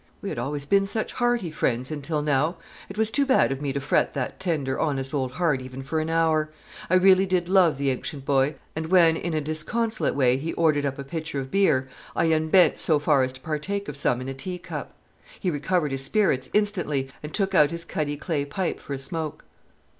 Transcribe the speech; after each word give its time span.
'We 0.23 0.29
had 0.29 0.39
always 0.39 0.65
been 0.65 0.87
such 0.87 1.13
hearty 1.13 1.51
friends 1.51 1.91
until 1.91 2.23
now. 2.23 2.57
It 2.89 2.97
was 2.97 3.11
too 3.11 3.23
bad 3.23 3.51
of 3.51 3.61
me 3.61 3.71
to 3.71 3.79
fret 3.79 4.15
that 4.15 4.39
tender, 4.39 4.79
honest 4.79 5.13
old 5.13 5.33
heart 5.33 5.61
even 5.61 5.83
for 5.83 5.99
an 5.99 6.09
hour. 6.09 6.49
I 6.89 6.95
really 6.95 7.27
did 7.27 7.47
love 7.47 7.77
the 7.77 7.91
ancient 7.91 8.25
boy, 8.25 8.55
and 8.75 8.87
when, 8.87 9.15
in 9.15 9.35
a 9.35 9.41
disconsolate 9.41 10.15
way, 10.15 10.37
he 10.37 10.53
ordered 10.53 10.87
up 10.87 10.97
a 10.97 11.03
pitcher 11.03 11.39
of 11.39 11.51
beer, 11.51 11.87
I 12.15 12.33
unbent 12.33 12.79
so 12.79 12.97
far 12.97 13.21
as 13.21 13.31
to 13.33 13.41
partake 13.41 13.87
of 13.87 13.95
some 13.95 14.21
in 14.21 14.27
a 14.27 14.33
teacup. 14.33 14.95
He 15.39 15.51
recovered 15.51 15.91
his 15.91 16.03
spirits 16.03 16.49
instantly, 16.51 17.07
and 17.21 17.31
took 17.31 17.53
out 17.53 17.69
his 17.69 17.85
cuddy 17.85 18.17
clay 18.17 18.43
pipe 18.43 18.79
for 18.79 18.95
a 18.95 18.97
smoke. 18.97 19.45